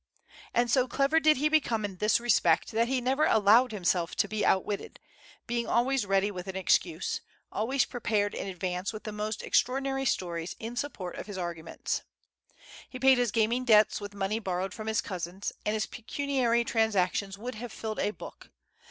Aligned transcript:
And 0.51 0.71
so 0.71 0.87
clever 0.87 1.19
did 1.19 1.37
he 1.37 1.47
become 1.47 1.85
in 1.85 1.97
this 1.97 2.19
respect 2.19 2.71
that 2.71 2.87
he 2.87 2.99
never 3.01 3.25
allowed 3.25 3.71
him 3.71 3.83
self 3.83 4.15
to 4.15 4.27
be 4.27 4.43
outwitted, 4.43 4.99
being 5.45 5.67
always 5.67 6.07
ready 6.07 6.31
with 6.31 6.47
an 6.47 6.55
excuse, 6.55 7.21
always 7.51 7.85
prepared 7.85 8.33
in 8.33 8.47
advance 8.47 8.91
with 8.91 9.03
the 9.03 9.11
most 9.11 9.41
extraordi 9.41 9.83
nary 9.83 10.05
stories 10.07 10.55
in 10.59 10.75
support 10.75 11.17
of 11.17 11.27
his 11.27 11.37
arguments. 11.37 12.01
He 12.89 12.97
paid 12.97 13.19
his 13.19 13.29
gaming 13.29 13.63
debts 13.63 14.01
with 14.01 14.15
money 14.15 14.39
borrowed 14.39 14.73
from 14.73 14.87
his 14.87 15.01
cousins, 15.01 15.53
and 15.67 15.75
his 15.75 15.85
pecuniary 15.85 16.63
transactions 16.63 17.37
would 17.37 17.53
have 17.53 17.71
filled 17.71 17.99
a 17.99 18.09
book. 18.09 18.49